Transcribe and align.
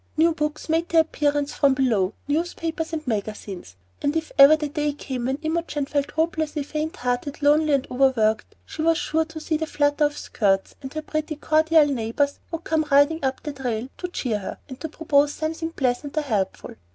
New 0.17 0.31
books 0.33 0.67
made 0.67 0.89
their 0.89 1.01
appearance 1.01 1.53
from 1.53 1.75
below, 1.75 2.15
newspapers 2.27 2.91
and 2.91 3.05
magazines; 3.05 3.75
and 4.01 4.15
if 4.17 4.31
ever 4.35 4.55
the 4.55 4.67
day 4.67 4.93
came 4.93 5.25
when 5.25 5.37
Imogen 5.43 5.85
felt 5.85 6.09
hopelessly 6.09 6.63
faint 6.63 6.95
hearted, 6.95 7.43
lonely, 7.43 7.73
and 7.73 7.85
over 7.91 8.09
worked, 8.17 8.55
she 8.65 8.81
was 8.81 8.97
sure 8.97 9.25
to 9.25 9.39
see 9.39 9.57
the 9.57 9.67
flutter 9.67 10.05
of 10.05 10.17
skirts, 10.17 10.73
and 10.81 10.91
her 10.95 11.03
pretty, 11.03 11.35
cordial 11.35 11.85
neighbors 11.85 12.39
would 12.49 12.63
come 12.63 12.87
riding 12.89 13.23
up 13.23 13.43
the 13.43 13.53
trail 13.53 13.89
to 13.99 14.07
cheer 14.07 14.39
her, 14.39 14.57
and 14.67 14.79
to 14.79 14.89
propose 14.89 15.33
something 15.33 15.69
pleasant 15.69 16.17
or 16.17 16.21
helpful. 16.23 16.71